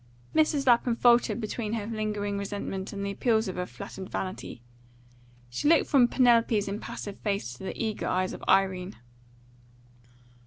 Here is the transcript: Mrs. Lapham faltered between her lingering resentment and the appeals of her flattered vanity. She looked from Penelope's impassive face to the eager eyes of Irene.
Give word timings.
Mrs. 0.33 0.65
Lapham 0.65 0.95
faltered 0.95 1.39
between 1.39 1.73
her 1.73 1.85
lingering 1.85 2.35
resentment 2.39 2.91
and 2.91 3.05
the 3.05 3.11
appeals 3.11 3.47
of 3.47 3.55
her 3.57 3.67
flattered 3.67 4.09
vanity. 4.09 4.63
She 5.51 5.67
looked 5.69 5.85
from 5.91 6.07
Penelope's 6.07 6.67
impassive 6.67 7.19
face 7.19 7.53
to 7.53 7.63
the 7.65 7.79
eager 7.79 8.07
eyes 8.07 8.33
of 8.33 8.43
Irene. 8.49 8.95